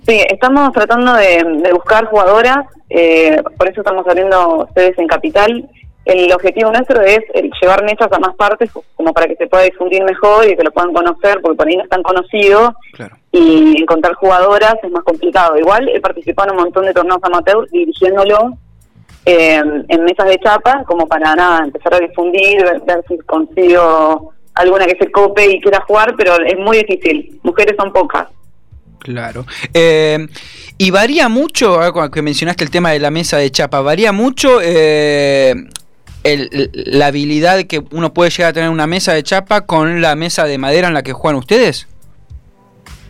Sí, 0.08 0.22
estamos 0.30 0.72
tratando 0.72 1.14
de, 1.14 1.70
buscar 1.74 2.06
jugadoras, 2.06 2.66
eh, 2.90 3.42
por 3.58 3.70
eso 3.70 3.82
estamos 3.82 4.08
abriendo 4.08 4.70
sedes 4.74 4.98
en 4.98 5.08
Capital. 5.08 5.70
El 6.06 6.32
objetivo 6.32 6.72
nuestro 6.72 7.02
es 7.02 7.20
llevar 7.62 7.84
mesas 7.84 8.08
a 8.12 8.20
más 8.20 8.34
partes 8.36 8.72
como 8.96 9.14
para 9.14 9.28
que 9.28 9.36
se 9.36 9.48
pueda 9.48 9.64
difundir 9.64 10.04
mejor 10.06 10.50
y 10.50 10.56
que 10.56 10.64
lo 10.64 10.72
puedan 10.72 10.94
conocer, 10.94 11.42
porque 11.42 11.58
por 11.58 11.68
ahí 11.68 11.76
no 11.76 11.84
están 11.84 12.02
conocidos 12.02 12.72
y 13.34 13.82
encontrar 13.82 14.14
jugadoras 14.14 14.76
es 14.82 14.90
más 14.90 15.04
complicado. 15.04 15.58
Igual 15.58 15.90
he 15.90 16.00
participado 16.00 16.50
en 16.50 16.56
un 16.56 16.64
montón 16.64 16.86
de 16.86 16.94
torneos 16.94 17.20
amateur 17.22 17.70
dirigiéndolo 17.70 18.58
eh, 19.26 19.62
en 19.88 20.04
mesas 20.04 20.28
de 20.28 20.40
chapa 20.40 20.84
como 20.86 21.08
para 21.08 21.36
nada, 21.36 21.64
empezar 21.66 21.94
a 21.94 22.00
difundir, 22.00 22.64
ver, 22.86 23.04
si 23.08 23.18
consigo 23.20 24.34
alguna 24.54 24.86
que 24.86 24.98
se 24.98 25.12
cope 25.12 25.50
y 25.50 25.62
quiera 25.62 25.82
jugar, 25.88 26.16
pero 26.18 26.36
es 26.44 26.58
muy 26.58 26.78
difícil. 26.78 27.40
Mujeres 27.44 27.76
son 27.78 27.94
pocas. 27.94 28.28
Claro. 29.00 29.46
Eh, 29.74 30.28
y 30.78 30.92
varía 30.92 31.30
mucho, 31.30 31.80
que 32.12 32.22
mencionaste 32.22 32.64
el 32.64 32.72
tema 32.72 32.92
de 32.92 33.00
la 33.00 33.12
mesa 33.12 33.38
de 33.38 33.50
chapa, 33.52 33.82
varía 33.82 34.12
mucho 34.12 34.60
eh, 34.62 35.56
el, 36.24 36.72
la 36.74 37.08
habilidad 37.08 37.64
que 37.64 37.84
uno 37.92 38.14
puede 38.14 38.30
llegar 38.30 38.52
a 38.52 38.54
tener 38.54 38.70
una 38.70 38.88
mesa 38.88 39.14
de 39.14 39.24
chapa 39.24 39.62
con 39.62 40.02
la 40.02 40.16
mesa 40.16 40.46
de 40.46 40.58
madera 40.58 40.88
en 40.88 40.94
la 40.94 41.04
que 41.04 41.14
juegan 41.14 41.38
ustedes? 41.38 41.88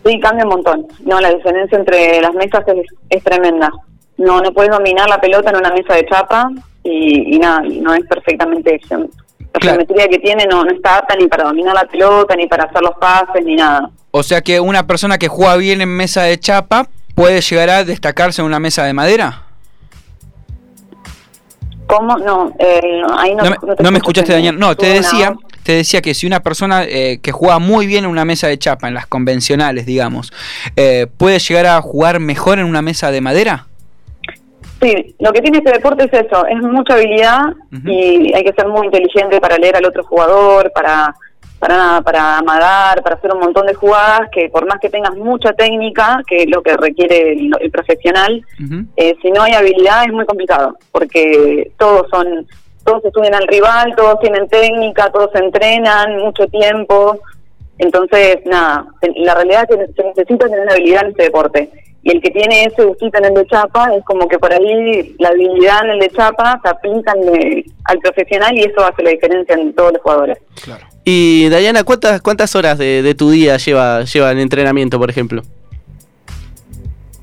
Sí, 0.06 0.20
cambia 0.20 0.46
un 0.46 0.52
montón. 0.52 0.88
No, 1.06 1.20
la 1.20 1.34
diferencia 1.34 1.78
entre 1.78 2.22
las 2.22 2.34
mesas 2.34 2.64
es, 3.10 3.24
tremenda. 3.24 3.72
No, 4.18 4.42
no 4.42 4.52
puedes 4.52 4.72
dominar 4.72 5.10
la 5.10 5.20
pelota 5.20 5.50
en 5.50 5.58
una 5.58 5.72
mesa 5.72 5.96
de 5.96 6.06
chapa 6.06 6.50
y, 6.84 7.40
nada, 7.40 7.62
no 7.62 7.94
es 7.94 8.06
perfectamente 8.06 8.80
la 8.90 9.60
geometría 9.62 10.08
que 10.08 10.20
tiene 10.20 10.46
no, 10.46 10.64
no 10.64 10.72
está 10.72 10.98
apta 10.98 11.16
ni 11.16 11.28
para 11.28 11.46
dominar 11.46 11.74
la 11.74 11.86
pelota, 11.86 12.36
ni 12.36 12.48
para 12.48 12.66
hacer 12.66 12.82
los 12.82 12.96
pases, 13.00 13.44
ni 13.46 13.56
nada. 13.56 13.90
O 14.12 14.24
sea 14.24 14.42
que 14.42 14.60
una 14.60 14.88
persona 14.88 15.18
que 15.18 15.28
juega 15.28 15.56
bien 15.58 15.82
en 15.82 15.90
mesa 15.90 16.24
de 16.24 16.40
chapa 16.40 16.88
puede 17.16 17.42
llegar 17.42 17.70
a 17.70 17.84
destacarse 17.84 18.42
en 18.42 18.48
una 18.48 18.60
mesa 18.60 18.84
de 18.84 18.94
madera. 18.94 19.44
¿Cómo? 21.88 22.18
No, 22.18 22.54
eh, 22.58 23.02
ahí 23.18 23.36
no, 23.36 23.44
no, 23.80 23.92
me, 23.92 23.98
escuchaste, 23.98 24.32
Daniel. 24.32 24.58
No, 24.58 24.78
te 24.78 24.88
decía, 24.88 25.36
te 25.64 25.74
decía 25.74 26.02
que 26.02 26.14
si 26.14 26.26
una 26.26 26.40
persona 26.40 26.86
eh, 26.86 27.20
que 27.22 27.34
juega 27.34 27.60
muy 27.60 27.86
bien 27.86 28.06
en 28.06 28.10
una 28.10 28.24
mesa 28.24 28.48
de 28.48 28.58
chapa, 28.58 28.88
en 28.88 28.94
las 28.94 29.08
convencionales, 29.08 29.86
digamos, 29.86 30.32
eh, 30.78 31.08
¿puede 31.18 31.40
llegar 31.40 31.66
a 31.66 31.82
jugar 31.82 32.22
mejor 32.22 32.60
en 32.60 32.66
una 32.66 32.82
mesa 32.82 33.12
de 33.12 33.20
madera? 33.20 33.68
Sí, 34.82 35.16
lo 35.20 35.32
que 35.32 35.42
tiene 35.42 35.60
este 35.60 35.74
deporte 35.74 36.06
es 36.06 36.26
eso, 36.26 36.46
es 36.48 36.58
mucha 36.58 36.96
habilidad 36.96 37.54
y 37.86 38.34
hay 38.34 38.44
que 38.44 38.54
ser 38.54 38.68
muy 38.68 38.88
inteligente 38.88 39.40
para 39.40 39.58
leer 39.58 39.76
al 39.76 39.86
otro 39.86 40.04
jugador, 40.04 40.72
para 40.74 41.14
para 41.62 41.78
nada, 41.78 42.02
para 42.02 42.38
amagar, 42.40 43.04
para 43.04 43.18
hacer 43.18 43.32
un 43.32 43.40
montón 43.40 43.68
de 43.68 43.76
jugadas 43.76 44.30
que 44.32 44.50
por 44.50 44.66
más 44.66 44.80
que 44.80 44.90
tengas 44.90 45.16
mucha 45.16 45.54
técnica, 45.54 46.24
que 46.26 46.38
es 46.38 46.50
lo 46.50 46.64
que 46.64 46.76
requiere 46.76 47.34
el, 47.34 47.72
profesional, 47.72 48.44
eh, 48.96 49.14
si 49.22 49.30
no 49.30 49.44
hay 49.44 49.54
habilidad 49.54 50.06
es 50.06 50.12
muy 50.12 50.26
complicado, 50.26 50.76
porque 50.92 51.72
todos 51.78 52.10
son, 52.10 52.48
todos 52.84 53.06
estudian 53.06 53.36
al 53.36 53.48
rival, 53.48 53.94
todos 53.96 54.20
tienen 54.22 54.48
técnica, 54.48 55.12
todos 55.12 55.30
entrenan 55.36 56.18
mucho 56.18 56.48
tiempo, 56.48 57.20
entonces 57.78 58.40
nada, 58.46 58.88
la 59.18 59.36
realidad 59.36 59.68
es 59.70 59.78
que 59.78 59.94
se 59.94 60.04
necesita 60.04 60.50
tener 60.50 60.68
habilidad 60.68 61.04
en 61.04 61.12
este 61.12 61.24
deporte. 61.26 61.70
Y 62.04 62.12
el 62.12 62.22
que 62.22 62.32
tiene 62.32 62.64
ese 62.66 62.84
gustito 62.84 63.18
en 63.20 63.26
el 63.26 63.34
de 63.36 63.46
chapa 63.46 63.94
es 63.96 64.04
como 64.06 64.28
que 64.28 64.40
por 64.40 64.52
ahí 64.52 65.16
la 65.20 65.30
habilidad 65.30 65.86
en 65.86 65.92
el 65.92 66.00
de 66.00 66.10
chapa 66.10 66.60
se 66.64 66.70
aplica 66.70 67.14
al 67.86 68.00
profesional 68.00 68.58
y 68.58 68.62
eso 68.62 68.84
hace 68.84 69.04
la 69.04 69.12
diferencia 69.12 69.56
en 69.56 69.74
todos 69.76 69.94
los 69.94 70.02
jugadores. 70.02 70.40
Claro. 70.64 70.84
Y 71.04 71.50
Dayana, 71.50 71.84
¿cuántas, 71.84 72.22
cuántas 72.22 72.56
horas 72.56 72.78
de, 72.78 73.16
tu 73.16 73.30
día 73.30 73.58
lleva, 73.58 74.04
lleva 74.04 74.32
el 74.32 74.40
entrenamiento, 74.40 75.00
por 75.00 75.10
ejemplo? 75.10 75.42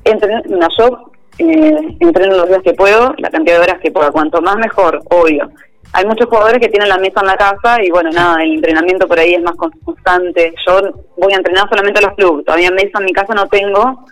Entreno, 0.03 0.67
yo 0.77 1.11
eh, 1.39 1.95
entreno 1.99 2.37
los 2.37 2.47
días 2.49 2.61
que 2.63 2.73
puedo, 2.73 3.13
la 3.17 3.29
cantidad 3.29 3.57
de 3.57 3.63
horas 3.63 3.79
que 3.81 3.91
puedo. 3.91 4.11
Cuanto 4.11 4.41
más 4.41 4.57
mejor, 4.57 5.01
obvio. 5.09 5.49
Hay 5.93 6.05
muchos 6.05 6.27
jugadores 6.27 6.59
que 6.59 6.67
tienen 6.67 6.89
la 6.89 6.97
mesa 6.97 7.21
en 7.21 7.27
la 7.27 7.37
casa 7.37 7.81
y 7.81 7.89
bueno, 7.89 8.11
nada, 8.11 8.43
el 8.43 8.55
entrenamiento 8.55 9.07
por 9.07 9.17
ahí 9.17 9.33
es 9.33 9.41
más 9.41 9.55
constante. 9.55 10.53
Yo 10.67 10.81
voy 11.17 11.33
a 11.33 11.37
entrenar 11.37 11.67
solamente 11.67 11.99
a 11.99 12.07
los 12.07 12.15
clubes. 12.15 12.45
Todavía 12.45 12.69
mesa 12.71 12.99
en 12.99 13.05
mi 13.05 13.13
casa 13.13 13.33
no 13.33 13.47
tengo, 13.47 14.05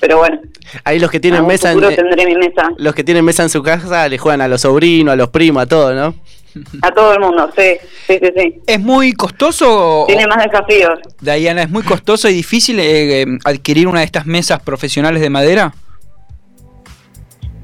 pero 0.00 0.18
bueno. 0.18 0.40
Ahí 0.84 0.98
los 0.98 1.10
que 1.10 1.20
tienen 1.20 1.46
mesa, 1.46 1.72
en, 1.72 1.80
tendré 1.80 2.26
mi 2.26 2.36
mesa. 2.36 2.70
Los 2.76 2.94
que 2.94 3.04
tienen 3.04 3.24
mesa 3.24 3.42
en 3.42 3.48
su 3.48 3.62
casa 3.62 4.08
le 4.08 4.18
juegan 4.18 4.40
a 4.40 4.48
los 4.48 4.60
sobrinos, 4.60 5.12
a 5.12 5.16
los 5.16 5.28
primos, 5.28 5.62
a 5.62 5.66
todo, 5.66 5.94
¿no? 5.94 6.14
A 6.82 6.90
todo 6.90 7.12
el 7.12 7.20
mundo, 7.20 7.50
sí, 7.56 7.76
sí, 8.06 8.18
sí. 8.20 8.32
sí. 8.36 8.54
¿Es 8.66 8.80
muy 8.80 9.12
costoso? 9.12 10.04
Tiene 10.06 10.26
más 10.26 10.42
desafíos. 10.44 10.98
Diana, 11.20 11.62
¿es 11.62 11.70
muy 11.70 11.82
costoso 11.84 12.28
y 12.28 12.32
difícil 12.34 12.80
eh, 12.80 13.22
eh, 13.22 13.26
adquirir 13.44 13.86
una 13.86 14.00
de 14.00 14.06
estas 14.06 14.26
mesas 14.26 14.60
profesionales 14.62 15.20
de 15.20 15.30
madera? 15.30 15.74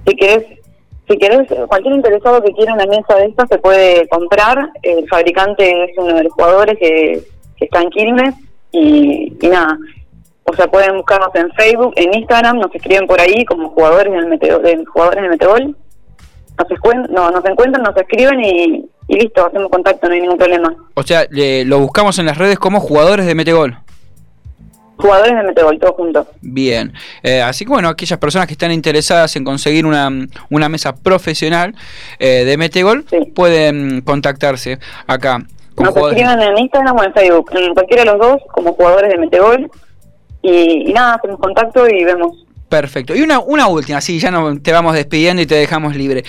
Si 0.07 0.17
querés, 0.17 0.45
si 1.09 1.19
querés, 1.19 1.49
cualquier 1.69 1.95
interesado 1.95 2.43
que 2.43 2.53
quiera 2.53 2.75
una 2.75 2.87
mesa 2.87 3.17
de 3.17 3.27
estas 3.27 3.49
se 3.49 3.59
puede 3.59 4.07
comprar. 4.09 4.71
El 4.83 5.09
fabricante 5.09 5.85
es 5.85 5.91
uno 5.97 6.15
de 6.15 6.25
los 6.25 6.33
jugadores 6.33 6.79
que, 6.79 7.23
está 7.61 7.81
en 7.81 7.91
Quilmes 7.91 8.35
y, 8.73 9.33
nada. 9.43 9.79
O 10.45 10.55
sea, 10.55 10.67
pueden 10.69 10.97
buscarnos 10.97 11.35
en 11.35 11.51
Facebook, 11.53 11.95
en 11.97 12.15
Instagram, 12.15 12.59
nos 12.59 12.75
escriben 12.75 13.07
por 13.07 13.21
ahí 13.21 13.45
como 13.47 13.71
jugadores 13.71 14.13
del 14.13 14.27
Meteo, 14.27 14.59
de, 14.59 14.85
jugadores 14.85 15.23
del 15.23 15.31
nos, 16.59 17.11
no, 17.11 17.31
nos 17.31 17.45
encuentran, 17.45 17.83
nos 17.83 17.97
escriben 17.97 18.41
y, 18.41 18.85
listo, 19.09 19.47
hacemos 19.47 19.71
contacto, 19.71 20.07
no 20.07 20.15
hay 20.15 20.21
ningún 20.21 20.39
problema. 20.39 20.75
O 20.95 21.03
sea, 21.03 21.27
lo 21.31 21.81
buscamos 21.81 22.19
en 22.19 22.27
las 22.27 22.39
redes 22.39 22.59
como 22.59 22.81
jugadores 22.81 23.27
de 23.27 23.35
Metegol. 23.35 23.79
Jugadores 24.97 25.35
de 25.35 25.43
Metegol, 25.43 25.79
todos 25.81 25.97
juntos. 25.97 26.27
Bien, 26.41 26.93
eh, 27.23 27.43
así 27.43 27.65
que 27.65 27.71
bueno, 27.71 27.89
aquellas 27.89 28.19
personas 28.19 28.47
que 28.47 28.53
están 28.53 28.71
interesadas 28.71 29.35
en 29.35 29.45
conseguir 29.45 29.87
una, 29.87 30.09
una 30.51 30.69
mesa 30.69 30.95
profesional 30.95 31.75
eh, 32.19 32.45
de 32.45 32.57
Metegol 32.57 33.05
pueden 33.35 34.03
contactarse 34.03 34.79
acá. 35.07 35.43
Nos 35.77 35.97
escriben 35.97 36.41
en 36.41 36.59
Instagram 36.59 36.97
o 36.97 37.03
en 37.03 37.13
Facebook, 37.13 37.51
en 37.55 37.75
cualquiera 37.75 38.05
de 38.05 38.13
los 38.13 38.21
dos, 38.21 38.43
como 38.53 38.75
jugadores 38.75 39.11
de 39.11 39.19
Metegol. 39.19 39.71
Y, 40.45 40.91
y 40.91 40.93
nada, 40.93 41.15
hacemos 41.15 41.41
contacto 41.41 41.89
y 41.89 42.05
vemos 42.05 42.45
Perfecto. 42.75 43.15
Y 43.15 43.23
una, 43.23 43.39
una 43.39 43.69
última, 43.69 44.01
sí, 44.01 44.19
ya 44.19 44.33
no 44.33 44.61
te 44.61 44.73
vamos 44.73 44.95
despidiendo 44.95 45.41
y 45.41 45.47
te 45.47 45.55
dejamos 45.55 45.95
libre. 45.95 46.25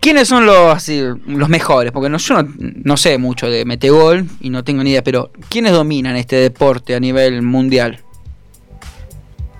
¿Quiénes 0.00 0.28
son 0.28 0.46
los, 0.46 0.88
los 1.26 1.48
mejores? 1.48 1.90
Porque 1.90 2.08
no, 2.08 2.18
yo 2.18 2.36
no, 2.84 2.96
sé 2.96 3.18
mucho 3.18 3.50
de 3.50 3.64
metegol 3.64 4.24
y 4.40 4.50
no 4.50 4.62
tengo 4.62 4.84
ni 4.84 4.90
idea, 4.90 5.02
pero 5.02 5.30
¿quiénes 5.48 5.72
dominan 5.72 6.14
este 6.14 6.36
deporte 6.36 6.94
a 6.94 7.00
nivel 7.00 7.42
mundial? 7.42 7.98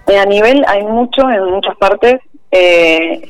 Eh, 0.07 0.17
a 0.17 0.27
nivel 0.27 0.65
hay 0.69 0.85
mucho 0.85 1.29
en 1.29 1.45
muchas 1.47 1.77
partes. 1.77 2.21
Eh, 2.53 3.21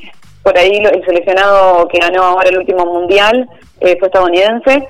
por 0.43 0.55
ahí 0.55 0.77
el 0.77 1.03
seleccionado 1.03 1.87
que 1.87 1.97
ganó 1.97 2.21
ahora 2.21 2.49
el 2.49 2.59
último 2.59 2.85
mundial 2.85 3.49
eh, 3.79 3.97
fue 3.97 4.09
estadounidense. 4.09 4.87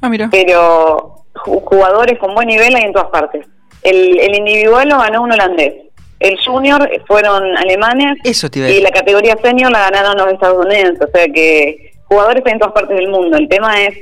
Ah, 0.00 0.08
mira. 0.08 0.28
Pero 0.30 1.24
jugadores 1.34 2.18
con 2.18 2.34
buen 2.34 2.48
nivel 2.48 2.74
hay 2.74 2.84
en 2.84 2.92
todas 2.94 3.10
partes. 3.10 3.46
El, 3.82 4.18
el 4.20 4.34
individual 4.36 4.88
lo 4.88 4.98
ganó 4.98 5.22
un 5.22 5.32
holandés 5.32 5.74
el 6.22 6.38
junior 6.44 6.88
fueron 7.06 7.56
alemanes 7.56 8.18
y 8.24 8.80
la 8.80 8.90
categoría 8.90 9.36
senior 9.42 9.72
la 9.72 9.90
ganaron 9.90 10.16
los 10.16 10.32
estadounidenses, 10.32 11.08
o 11.08 11.10
sea 11.10 11.26
que 11.26 11.92
jugadores 12.04 12.42
en 12.46 12.58
todas 12.58 12.74
partes 12.74 12.96
del 12.96 13.08
mundo. 13.08 13.36
El 13.36 13.48
tema 13.48 13.82
es 13.82 13.96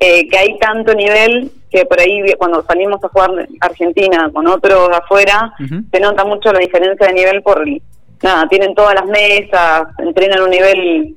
eh, 0.00 0.28
que 0.28 0.38
hay 0.38 0.58
tanto 0.58 0.94
nivel 0.94 1.50
que 1.70 1.84
por 1.86 1.98
ahí 2.00 2.22
cuando 2.38 2.62
salimos 2.66 3.02
a 3.02 3.08
jugar 3.08 3.30
Argentina 3.60 4.30
con 4.32 4.46
otros 4.46 4.90
afuera, 4.92 5.52
se 5.90 6.00
nota 6.00 6.24
mucho 6.24 6.52
la 6.52 6.60
diferencia 6.60 7.06
de 7.06 7.12
nivel 7.12 7.42
por, 7.42 7.64
nada, 8.22 8.48
tienen 8.48 8.74
todas 8.74 8.94
las 8.94 9.06
mesas, 9.06 9.84
entrenan 9.98 10.40
a 10.40 10.44
un 10.44 10.50
nivel 10.50 11.16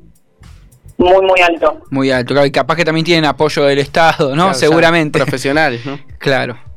muy, 0.97 1.25
muy 1.25 1.41
alto. 1.41 1.81
Muy 1.89 2.11
alto, 2.11 2.45
y 2.45 2.51
capaz 2.51 2.75
que 2.75 2.85
también 2.85 3.05
tienen 3.05 3.25
apoyo 3.25 3.63
del 3.63 3.79
Estado, 3.79 4.35
¿no? 4.35 4.53
Seguramente. 4.53 5.19
profesionales, 5.19 5.85
¿no? 5.85 5.99
Claro. 6.19 6.70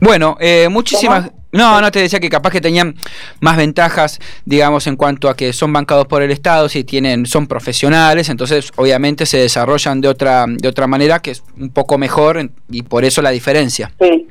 Bueno, 0.00 0.36
eh, 0.40 0.68
muchísimas... 0.70 1.30
No, 1.52 1.80
no 1.80 1.90
te 1.90 2.00
decía 2.00 2.20
que 2.20 2.28
capaz 2.28 2.50
que 2.50 2.60
tenían 2.60 2.96
más 3.40 3.56
ventajas, 3.56 4.18
digamos, 4.44 4.86
en 4.88 4.96
cuanto 4.96 5.30
a 5.30 5.36
que 5.36 5.54
son 5.54 5.72
bancados 5.72 6.06
por 6.06 6.20
el 6.22 6.30
Estado, 6.30 6.68
si 6.68 6.84
tienen, 6.84 7.24
son 7.24 7.46
profesionales, 7.46 8.28
entonces 8.28 8.72
obviamente 8.76 9.24
se 9.24 9.38
desarrollan 9.38 10.02
de 10.02 10.08
otra, 10.08 10.44
de 10.46 10.68
otra 10.68 10.86
manera 10.86 11.20
que 11.20 11.30
es 11.30 11.42
un 11.58 11.70
poco 11.70 11.96
mejor 11.96 12.50
y 12.68 12.82
por 12.82 13.06
eso 13.06 13.22
la 13.22 13.30
diferencia. 13.30 13.90
Sí. 13.98 14.26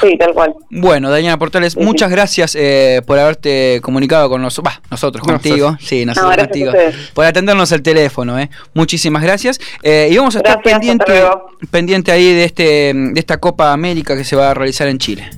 Sí, 0.00 0.16
tal 0.18 0.32
cual. 0.32 0.54
Bueno, 0.70 1.10
Daniela 1.10 1.38
Portales, 1.38 1.76
muchas 1.76 2.10
gracias 2.10 2.54
eh, 2.54 3.02
por 3.06 3.18
haberte 3.18 3.80
comunicado 3.82 4.28
con 4.28 4.42
nosotros, 4.42 4.80
nosotros 4.90 5.26
contigo, 5.26 5.76
sí, 5.80 6.04
nosotros 6.04 6.36
contigo, 6.36 6.72
por 7.14 7.24
atendernos 7.24 7.72
el 7.72 7.82
teléfono, 7.82 8.38
eh. 8.38 8.50
Muchísimas 8.74 9.22
gracias. 9.22 9.60
Eh, 9.82 10.08
y 10.10 10.16
vamos 10.16 10.34
a 10.36 10.38
estar 10.38 10.62
pendiente, 10.62 11.22
pendiente 11.70 12.12
ahí 12.12 12.32
de 12.32 12.44
este, 12.44 12.92
de 12.94 13.18
esta 13.20 13.38
Copa 13.38 13.72
América 13.72 14.16
que 14.16 14.24
se 14.24 14.36
va 14.36 14.50
a 14.50 14.54
realizar 14.54 14.88
en 14.88 14.98
Chile. 14.98 15.30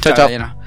Chao, 0.00 0.14
chao. 0.14 0.59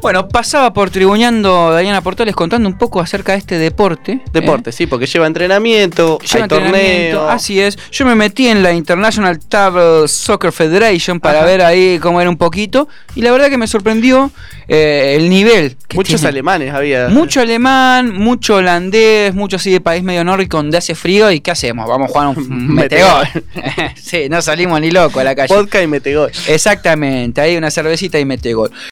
Bueno, 0.00 0.28
pasaba 0.28 0.72
por 0.72 0.90
Tribuñando 0.90 1.76
Diana 1.76 2.00
Portales 2.02 2.34
contando 2.36 2.68
un 2.68 2.78
poco 2.78 3.00
acerca 3.00 3.32
de 3.32 3.38
este 3.38 3.58
deporte. 3.58 4.20
Deporte, 4.32 4.70
sí, 4.70 4.86
porque 4.86 5.06
lleva 5.06 5.26
entrenamiento, 5.26 6.18
¿eh? 6.22 6.26
Lleva 6.26 6.36
hay 6.36 6.42
entrenamiento, 6.42 7.16
torneo. 7.18 7.28
Así 7.30 7.60
es. 7.60 7.76
Yo 7.90 8.06
me 8.06 8.14
metí 8.14 8.46
en 8.46 8.62
la 8.62 8.72
International 8.72 9.38
Table 9.40 10.06
Soccer 10.06 10.52
Federation 10.52 11.18
para 11.18 11.38
Ajá. 11.38 11.46
ver 11.46 11.62
ahí 11.62 11.98
cómo 12.00 12.20
era 12.20 12.30
un 12.30 12.36
poquito. 12.36 12.88
Y 13.16 13.22
la 13.22 13.32
verdad 13.32 13.48
que 13.50 13.58
me 13.58 13.66
sorprendió 13.66 14.30
eh, 14.68 15.16
el 15.18 15.28
nivel. 15.28 15.76
Que 15.88 15.96
Muchos 15.96 16.20
tiene. 16.20 16.28
alemanes 16.28 16.72
había. 16.72 17.08
Mucho 17.08 17.40
alemán, 17.40 18.12
mucho 18.12 18.56
holandés, 18.56 19.34
mucho 19.34 19.56
así 19.56 19.72
de 19.72 19.80
país 19.80 20.04
medio 20.04 20.22
nórdico 20.22 20.58
donde 20.58 20.78
hace 20.78 20.94
frío. 20.94 21.30
¿Y 21.32 21.40
qué 21.40 21.50
hacemos? 21.50 21.88
Vamos 21.88 22.10
a 22.10 22.12
jugar 22.12 22.28
un 22.28 22.68
metegol. 22.74 23.26
sí, 24.00 24.28
no 24.30 24.40
salimos 24.42 24.80
ni 24.80 24.92
locos 24.92 25.20
a 25.20 25.24
la 25.24 25.34
calle. 25.34 25.52
Vodka 25.52 25.82
y 25.82 25.88
metegol. 25.88 26.30
Exactamente, 26.46 27.40
ahí 27.40 27.56
una 27.56 27.70
cervecita 27.72 28.18
y 28.20 28.24
metegol. 28.24 28.70